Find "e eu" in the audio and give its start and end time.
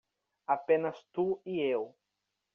1.45-1.83